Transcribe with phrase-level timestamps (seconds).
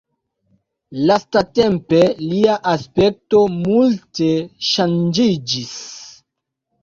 [1.09, 4.29] Lastatempe lia aspekto multe
[4.69, 5.77] ŝanĝiĝis.